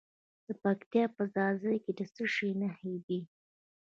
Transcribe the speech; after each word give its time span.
د 0.45 0.47
پکتیا 0.63 1.05
په 1.15 1.23
ځاځي 1.33 1.75
کې 1.83 1.91
د 1.97 2.01
څه 2.15 2.23
شي 2.33 2.49
نښې 2.61 2.95
دي؟ 3.07 3.21